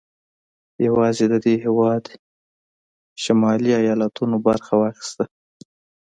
یوازې 0.87 1.25
د 1.29 1.35
دې 1.45 1.53
هېواد 1.65 2.03
شلي 3.23 3.71
ایالتونو 3.81 4.35
برخه 4.47 4.73
واخیسته. 4.81 5.23